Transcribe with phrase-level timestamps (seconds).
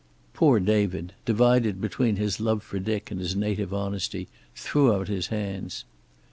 [0.33, 5.27] Poor David, divided between his love for Dick and his native honesty, threw out his
[5.27, 5.85] hands.